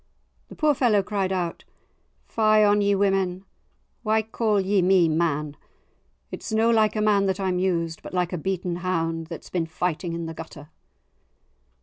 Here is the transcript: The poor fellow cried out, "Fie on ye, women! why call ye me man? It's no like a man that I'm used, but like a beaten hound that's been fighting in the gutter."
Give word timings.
The 0.47 0.55
poor 0.55 0.73
fellow 0.73 1.03
cried 1.03 1.31
out, 1.31 1.63
"Fie 2.25 2.63
on 2.63 2.81
ye, 2.81 2.95
women! 2.95 3.45
why 4.01 4.23
call 4.23 4.59
ye 4.59 4.81
me 4.81 5.07
man? 5.07 5.55
It's 6.31 6.51
no 6.51 6.71
like 6.71 6.95
a 6.95 7.01
man 7.01 7.27
that 7.27 7.39
I'm 7.39 7.59
used, 7.59 8.01
but 8.01 8.11
like 8.11 8.33
a 8.33 8.37
beaten 8.39 8.77
hound 8.77 9.27
that's 9.27 9.51
been 9.51 9.67
fighting 9.67 10.13
in 10.13 10.25
the 10.25 10.33
gutter." 10.33 10.69